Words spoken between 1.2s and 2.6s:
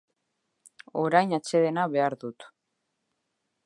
atsedena behar dut.